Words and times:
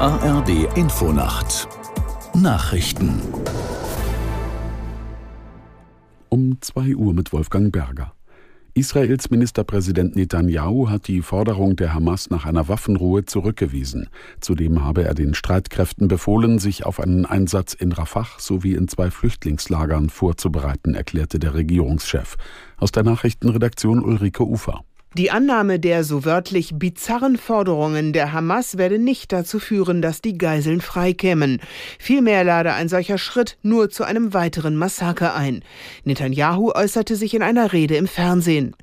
ARD 0.00 0.76
Infonacht 0.76 1.66
Nachrichten 2.32 3.20
um 6.28 6.56
2 6.60 6.94
Uhr 6.94 7.12
mit 7.12 7.32
Wolfgang 7.32 7.72
Berger. 7.72 8.12
Israels 8.74 9.28
Ministerpräsident 9.30 10.14
Netanyahu 10.14 10.88
hat 10.88 11.08
die 11.08 11.20
Forderung 11.20 11.74
der 11.74 11.94
Hamas 11.94 12.30
nach 12.30 12.46
einer 12.46 12.68
Waffenruhe 12.68 13.24
zurückgewiesen. 13.24 14.08
Zudem 14.38 14.84
habe 14.84 15.02
er 15.02 15.14
den 15.14 15.34
Streitkräften 15.34 16.06
befohlen, 16.06 16.60
sich 16.60 16.86
auf 16.86 17.00
einen 17.00 17.26
Einsatz 17.26 17.74
in 17.74 17.90
Rafah 17.90 18.28
sowie 18.38 18.74
in 18.74 18.86
zwei 18.86 19.10
Flüchtlingslagern 19.10 20.10
vorzubereiten, 20.10 20.94
erklärte 20.94 21.40
der 21.40 21.54
Regierungschef. 21.54 22.36
Aus 22.76 22.92
der 22.92 23.02
Nachrichtenredaktion 23.02 24.04
Ulrike 24.04 24.46
Ufer. 24.46 24.84
Die 25.14 25.30
Annahme 25.30 25.80
der 25.80 26.04
so 26.04 26.26
wörtlich 26.26 26.74
bizarren 26.74 27.38
Forderungen 27.38 28.12
der 28.12 28.34
Hamas 28.34 28.76
werde 28.76 28.98
nicht 28.98 29.32
dazu 29.32 29.58
führen, 29.58 30.02
dass 30.02 30.20
die 30.20 30.36
Geiseln 30.36 30.82
freikämen. 30.82 31.60
Vielmehr 31.98 32.44
lade 32.44 32.74
ein 32.74 32.90
solcher 32.90 33.16
Schritt 33.16 33.56
nur 33.62 33.88
zu 33.88 34.04
einem 34.04 34.34
weiteren 34.34 34.76
Massaker 34.76 35.34
ein. 35.34 35.64
Netanyahu 36.04 36.72
äußerte 36.72 37.16
sich 37.16 37.32
in 37.32 37.42
einer 37.42 37.72
Rede 37.72 37.96
im 37.96 38.06
Fernsehen. 38.06 38.76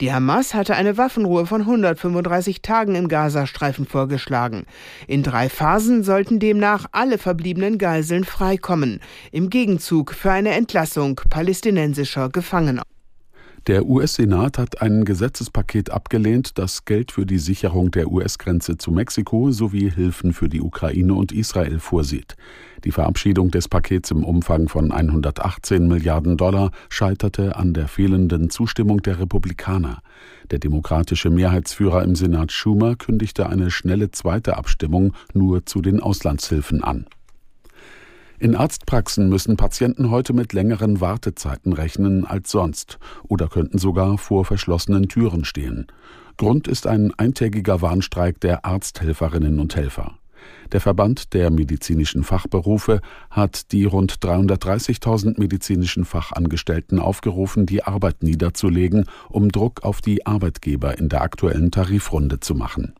Die 0.00 0.12
Hamas 0.12 0.52
hatte 0.52 0.74
eine 0.74 0.98
Waffenruhe 0.98 1.46
von 1.46 1.60
135 1.60 2.60
Tagen 2.60 2.96
im 2.96 3.06
Gazastreifen 3.06 3.86
vorgeschlagen. 3.86 4.66
In 5.06 5.22
drei 5.22 5.48
Phasen 5.48 6.02
sollten 6.02 6.40
demnach 6.40 6.86
alle 6.90 7.18
verbliebenen 7.18 7.78
Geiseln 7.78 8.24
freikommen, 8.24 8.98
im 9.30 9.48
Gegenzug 9.48 10.12
für 10.12 10.32
eine 10.32 10.50
Entlassung 10.50 11.20
palästinensischer 11.30 12.30
Gefangener. 12.30 12.82
Der 13.68 13.84
US-Senat 13.84 14.56
hat 14.56 14.80
ein 14.80 15.04
Gesetzespaket 15.04 15.90
abgelehnt, 15.90 16.56
das 16.56 16.86
Geld 16.86 17.12
für 17.12 17.26
die 17.26 17.36
Sicherung 17.36 17.90
der 17.90 18.10
US-Grenze 18.10 18.78
zu 18.78 18.90
Mexiko 18.90 19.50
sowie 19.50 19.90
Hilfen 19.90 20.32
für 20.32 20.48
die 20.48 20.62
Ukraine 20.62 21.12
und 21.12 21.32
Israel 21.32 21.78
vorsieht. 21.78 22.36
Die 22.84 22.92
Verabschiedung 22.92 23.50
des 23.50 23.68
Pakets 23.68 24.10
im 24.10 24.24
Umfang 24.24 24.70
von 24.70 24.90
118 24.90 25.86
Milliarden 25.86 26.38
Dollar 26.38 26.70
scheiterte 26.88 27.56
an 27.56 27.74
der 27.74 27.88
fehlenden 27.88 28.48
Zustimmung 28.48 29.02
der 29.02 29.20
Republikaner. 29.20 30.00
Der 30.50 30.60
demokratische 30.60 31.28
Mehrheitsführer 31.28 32.02
im 32.04 32.14
Senat 32.14 32.52
Schumer 32.52 32.96
kündigte 32.96 33.50
eine 33.50 33.70
schnelle 33.70 34.10
zweite 34.10 34.56
Abstimmung 34.56 35.12
nur 35.34 35.66
zu 35.66 35.82
den 35.82 36.00
Auslandshilfen 36.00 36.82
an. 36.82 37.04
In 38.40 38.54
Arztpraxen 38.54 39.28
müssen 39.28 39.56
Patienten 39.56 40.10
heute 40.10 40.32
mit 40.32 40.52
längeren 40.52 41.00
Wartezeiten 41.00 41.72
rechnen 41.72 42.24
als 42.24 42.52
sonst 42.52 42.98
oder 43.24 43.48
könnten 43.48 43.78
sogar 43.78 44.16
vor 44.16 44.44
verschlossenen 44.44 45.08
Türen 45.08 45.44
stehen. 45.44 45.88
Grund 46.36 46.68
ist 46.68 46.86
ein 46.86 47.12
eintägiger 47.16 47.82
Warnstreik 47.82 48.38
der 48.40 48.64
Arzthelferinnen 48.64 49.58
und 49.58 49.74
Helfer. 49.74 50.18
Der 50.70 50.80
Verband 50.80 51.34
der 51.34 51.50
medizinischen 51.50 52.22
Fachberufe 52.22 53.00
hat 53.28 53.72
die 53.72 53.84
rund 53.84 54.14
330.000 54.20 55.40
medizinischen 55.40 56.04
Fachangestellten 56.04 57.00
aufgerufen, 57.00 57.66
die 57.66 57.82
Arbeit 57.82 58.22
niederzulegen, 58.22 59.06
um 59.28 59.50
Druck 59.50 59.82
auf 59.82 60.00
die 60.00 60.26
Arbeitgeber 60.26 60.96
in 60.96 61.08
der 61.08 61.22
aktuellen 61.22 61.72
Tarifrunde 61.72 62.38
zu 62.38 62.54
machen. 62.54 62.94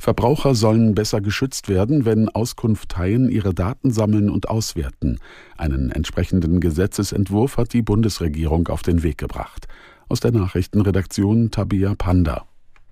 Verbraucher 0.00 0.54
sollen 0.54 0.94
besser 0.94 1.20
geschützt 1.20 1.68
werden, 1.68 2.06
wenn 2.06 2.30
Auskunfteien 2.30 3.28
ihre 3.28 3.52
Daten 3.52 3.90
sammeln 3.90 4.30
und 4.30 4.48
auswerten. 4.48 5.18
Einen 5.58 5.90
entsprechenden 5.90 6.58
Gesetzesentwurf 6.58 7.58
hat 7.58 7.74
die 7.74 7.82
Bundesregierung 7.82 8.68
auf 8.68 8.80
den 8.80 9.02
Weg 9.02 9.18
gebracht. 9.18 9.68
Aus 10.08 10.20
der 10.20 10.32
Nachrichtenredaktion 10.32 11.50
Tabia 11.50 11.94
Panda. 11.96 12.49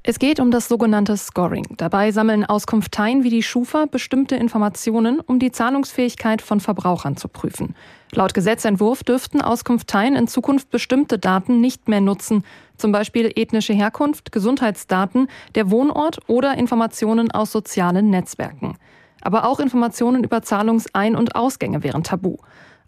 Es 0.08 0.18
geht 0.18 0.40
um 0.40 0.50
das 0.50 0.68
sogenannte 0.68 1.18
Scoring. 1.18 1.66
Dabei 1.76 2.12
sammeln 2.12 2.46
Auskunfteien 2.46 3.24
wie 3.24 3.28
die 3.28 3.42
Schufa 3.42 3.84
bestimmte 3.84 4.36
Informationen, 4.36 5.20
um 5.20 5.38
die 5.38 5.52
Zahlungsfähigkeit 5.52 6.40
von 6.40 6.60
Verbrauchern 6.60 7.18
zu 7.18 7.28
prüfen. 7.28 7.74
Laut 8.12 8.32
Gesetzentwurf 8.32 9.04
dürften 9.04 9.42
Auskunfteien 9.42 10.16
in 10.16 10.26
Zukunft 10.26 10.70
bestimmte 10.70 11.18
Daten 11.18 11.60
nicht 11.60 11.88
mehr 11.88 12.00
nutzen, 12.00 12.42
zum 12.78 12.90
Beispiel 12.90 13.30
ethnische 13.36 13.74
Herkunft, 13.74 14.32
Gesundheitsdaten, 14.32 15.28
der 15.54 15.70
Wohnort 15.70 16.20
oder 16.26 16.56
Informationen 16.56 17.30
aus 17.30 17.52
sozialen 17.52 18.08
Netzwerken. 18.08 18.78
Aber 19.20 19.46
auch 19.46 19.60
Informationen 19.60 20.24
über 20.24 20.40
Zahlungsein- 20.40 21.16
und 21.16 21.36
Ausgänge 21.36 21.82
wären 21.82 22.02
tabu. 22.02 22.38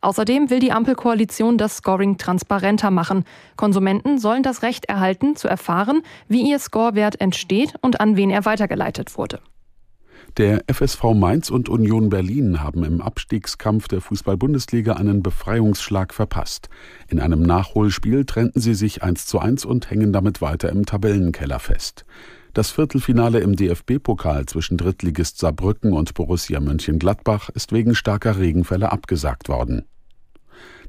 Außerdem 0.03 0.49
will 0.49 0.61
die 0.61 0.72
Ampelkoalition 0.72 1.59
das 1.59 1.77
Scoring 1.77 2.16
transparenter 2.16 2.91
machen. 2.91 3.25
Konsumenten 3.56 4.19
sollen 4.19 4.43
das 4.43 4.62
Recht 4.62 4.87
erhalten, 4.87 5.37
zu 5.37 5.47
erfahren, 5.47 6.03
wie 6.28 6.49
ihr 6.50 6.59
Scorewert 6.59 7.21
entsteht 7.21 7.75
und 7.83 8.00
an 8.00 8.16
wen 8.16 8.31
er 8.31 8.44
weitergeleitet 8.44 9.19
wurde. 9.19 9.41
Der 10.37 10.62
FSV 10.72 11.03
Mainz 11.15 11.50
und 11.50 11.69
Union 11.69 12.09
Berlin 12.09 12.62
haben 12.62 12.84
im 12.84 13.00
Abstiegskampf 13.00 13.89
der 13.89 14.00
Fußball-Bundesliga 14.00 14.93
einen 14.94 15.22
Befreiungsschlag 15.22 16.15
verpasst. 16.15 16.69
In 17.09 17.19
einem 17.19 17.43
Nachholspiel 17.43 18.25
trennten 18.25 18.60
sie 18.60 18.75
sich 18.75 19.03
1 19.03 19.27
zu 19.27 19.41
1 19.41 19.65
und 19.65 19.91
hängen 19.91 20.12
damit 20.12 20.41
weiter 20.41 20.69
im 20.69 20.87
Tabellenkeller 20.87 21.59
fest. 21.59 22.05
Das 22.53 22.72
Viertelfinale 22.72 23.38
im 23.38 23.55
DFB-Pokal 23.55 24.47
zwischen 24.47 24.77
Drittligist 24.77 25.38
Saarbrücken 25.38 25.93
und 25.93 26.15
Borussia 26.15 26.59
Mönchengladbach 26.59 27.49
ist 27.50 27.72
wegen 27.72 27.94
starker 27.94 28.38
Regenfälle 28.38 28.91
abgesagt 28.91 29.49
worden. 29.49 29.84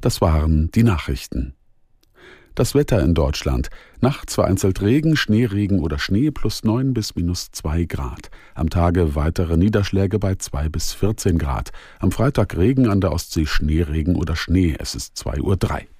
Das 0.01 0.21
waren 0.21 0.71
die 0.71 0.81
Nachrichten. 0.81 1.53
Das 2.55 2.73
Wetter 2.73 3.01
in 3.01 3.13
Deutschland. 3.13 3.69
Nachts 4.01 4.35
vereinzelt 4.35 4.81
Regen, 4.81 5.16
Schneeregen 5.16 5.79
oder 5.79 6.00
Schnee 6.00 6.31
plus 6.31 6.63
9 6.63 6.94
bis 6.94 7.16
minus 7.16 7.51
2 7.51 7.85
Grad. 7.85 8.31
Am 8.55 8.69
Tage 8.69 9.16
weitere 9.16 9.55
Niederschläge 9.55 10.17
bei 10.17 10.35
2 10.35 10.67
bis 10.67 10.94
14 10.94 11.38
Grad. 11.38 11.71
Am 12.00 12.11
Freitag 12.11 12.57
Regen 12.57 12.89
an 12.89 13.01
der 13.01 13.13
Ostsee, 13.13 13.45
Schneeregen 13.45 14.16
oder 14.16 14.35
Schnee. 14.35 14.75
Es 14.77 14.95
ist 14.95 15.16
2.03 15.16 15.41
Uhr. 15.44 15.91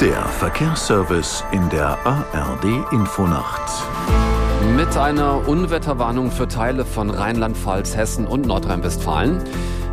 Der 0.00 0.22
Verkehrsservice 0.26 1.42
in 1.50 1.68
der 1.70 1.98
ARD 2.04 2.92
Infonacht. 2.92 3.68
Mit 4.76 4.96
einer 4.96 5.48
Unwetterwarnung 5.48 6.30
für 6.30 6.46
Teile 6.46 6.84
von 6.84 7.10
Rheinland-Pfalz, 7.10 7.96
Hessen 7.96 8.24
und 8.24 8.46
Nordrhein-Westfalen. 8.46 9.42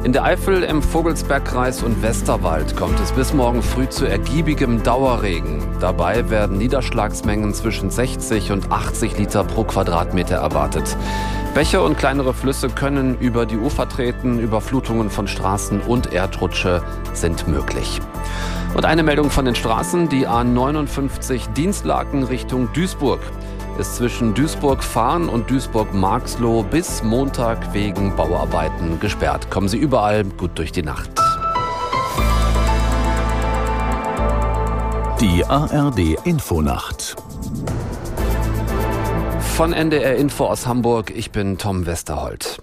In 0.03 0.13
der 0.13 0.23
Eifel, 0.23 0.61
im 0.61 0.83
Vogelsbergkreis 0.83 1.81
und 1.81 2.03
Westerwald 2.03 2.77
kommt 2.77 2.99
es 2.99 3.13
bis 3.13 3.33
morgen 3.33 3.63
früh 3.63 3.89
zu 3.89 4.05
ergiebigem 4.05 4.83
Dauerregen. 4.83 5.63
Dabei 5.79 6.29
werden 6.29 6.59
Niederschlagsmengen 6.59 7.55
zwischen 7.55 7.89
60 7.89 8.51
und 8.51 8.71
80 8.71 9.17
Liter 9.17 9.43
pro 9.43 9.63
Quadratmeter 9.63 10.35
erwartet. 10.35 10.95
Bäche 11.55 11.81
und 11.81 11.97
kleinere 11.97 12.35
Flüsse 12.35 12.69
können 12.69 13.17
über 13.19 13.47
die 13.47 13.57
Ufer 13.57 13.89
treten, 13.89 14.37
Überflutungen 14.37 15.09
von 15.09 15.27
Straßen 15.27 15.81
und 15.81 16.13
Erdrutsche 16.13 16.83
sind 17.13 17.47
möglich. 17.47 18.01
Und 18.75 18.83
eine 18.83 19.03
Meldung 19.03 19.29
von 19.29 19.45
den 19.45 19.55
Straßen, 19.55 20.09
die 20.09 20.27
A59 20.27 21.53
Dienstlaken 21.53 22.23
Richtung 22.23 22.67
Duisburg 22.73 23.21
ist 23.79 23.95
zwischen 23.95 24.33
Duisburg-Fahren 24.33 25.29
und 25.29 25.49
Duisburg-Marxloh 25.49 26.63
bis 26.63 27.01
Montag 27.01 27.73
wegen 27.73 28.13
Bauarbeiten 28.17 28.99
gesperrt. 28.99 29.49
Kommen 29.49 29.69
Sie 29.69 29.77
überall 29.77 30.25
gut 30.25 30.51
durch 30.55 30.73
die 30.73 30.83
Nacht. 30.83 31.09
Die 35.21 35.45
ARD 35.45 36.17
Infonacht. 36.25 37.15
Von 39.55 39.71
NDR 39.71 40.17
Info 40.17 40.47
aus 40.47 40.67
Hamburg, 40.67 41.13
ich 41.15 41.31
bin 41.31 41.57
Tom 41.57 41.85
Westerholt. 41.85 42.61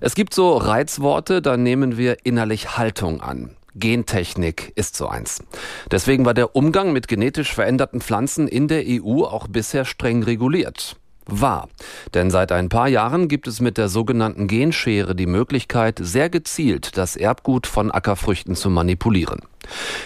Es 0.00 0.14
gibt 0.14 0.32
so 0.32 0.56
Reizworte, 0.56 1.42
da 1.42 1.56
nehmen 1.56 1.96
wir 1.96 2.18
innerlich 2.22 2.76
Haltung 2.76 3.20
an. 3.20 3.56
Gentechnik 3.74 4.72
ist 4.76 4.96
so 4.96 5.06
eins. 5.06 5.42
Deswegen 5.90 6.24
war 6.24 6.34
der 6.34 6.54
Umgang 6.56 6.92
mit 6.92 7.08
genetisch 7.08 7.52
veränderten 7.52 8.00
Pflanzen 8.00 8.48
in 8.48 8.68
der 8.68 8.84
EU 8.86 9.24
auch 9.24 9.48
bisher 9.48 9.84
streng 9.84 10.22
reguliert. 10.22 10.96
War. 11.26 11.68
Denn 12.12 12.30
seit 12.30 12.52
ein 12.52 12.68
paar 12.68 12.88
Jahren 12.88 13.28
gibt 13.28 13.48
es 13.48 13.60
mit 13.60 13.78
der 13.78 13.88
sogenannten 13.88 14.46
Genschere 14.46 15.14
die 15.14 15.26
Möglichkeit, 15.26 15.98
sehr 16.02 16.28
gezielt 16.28 16.98
das 16.98 17.16
Erbgut 17.16 17.66
von 17.66 17.90
Ackerfrüchten 17.90 18.54
zu 18.54 18.68
manipulieren. 18.68 19.40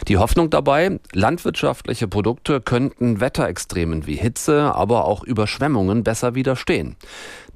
Die 0.07 0.17
Hoffnung 0.17 0.49
dabei, 0.49 1.01
landwirtschaftliche 1.13 2.07
Produkte 2.07 2.61
könnten 2.61 3.21
Wetterextremen 3.21 4.07
wie 4.07 4.15
Hitze, 4.15 4.73
aber 4.77 5.07
auch 5.07 5.25
Überschwemmungen 5.25 6.05
besser 6.05 6.37
widerstehen. 6.37 6.95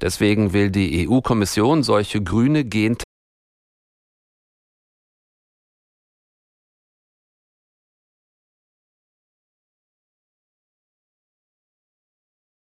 Deswegen 0.01 0.51
will 0.51 0.69
die 0.69 1.07
EU-Kommission 1.07 1.83
solche 1.83 2.21
grüne 2.21 2.65
Gentechnik 2.65 3.12